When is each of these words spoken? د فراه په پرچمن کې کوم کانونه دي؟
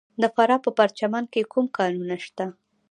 د 0.21 0.23
فراه 0.35 0.59
په 0.65 0.71
پرچمن 0.77 1.23
کې 1.33 1.49
کوم 1.51 1.65
کانونه 1.77 2.15
دي؟ 2.37 2.47